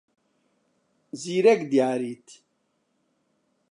زیرەک 1.21 1.61
دیاریت. 1.71 2.27